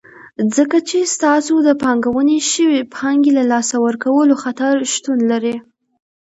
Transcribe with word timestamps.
ځکه 0.55 0.77
چې 0.89 0.97
ستاسو 1.15 1.53
د 1.67 1.69
پانګونې 1.81 2.37
شوي 2.53 2.81
پانګې 2.95 3.31
له 3.37 3.43
لاسه 3.51 3.75
ورکولو 3.85 4.33
خطر 4.43 4.73
شتون 4.93 5.19
لري. 5.31 5.55